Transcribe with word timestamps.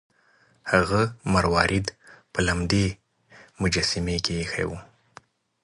هغه 0.71 1.01
مروارید 1.33 1.87
په 2.33 2.39
لمدې 2.47 2.87
مجسمې 3.61 4.17
کې 4.25 4.33
ایښی 4.39 4.65
و. 4.69 4.71